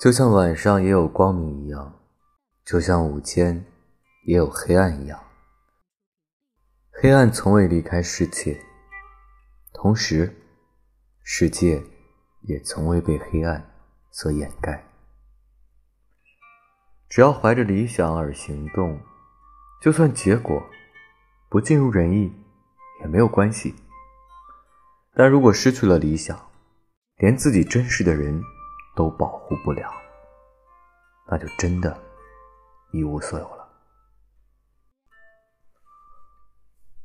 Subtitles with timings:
[0.00, 2.00] 就像晚上也有光明一样，
[2.64, 3.66] 就像午间
[4.24, 5.22] 也有黑暗一样。
[6.90, 8.58] 黑暗从未离开世界，
[9.74, 10.34] 同时，
[11.22, 11.82] 世界
[12.40, 13.74] 也从未被黑暗
[14.10, 14.82] 所掩盖。
[17.10, 18.98] 只要怀着理想而行动，
[19.82, 20.62] 就算结果
[21.50, 22.32] 不尽如人意，
[23.02, 23.74] 也没有关系。
[25.12, 26.50] 但如果失去了理想，
[27.18, 28.42] 连自己真实的人
[29.00, 29.90] 都保护不了，
[31.26, 31.96] 那就真的
[32.92, 33.59] 一无所有了。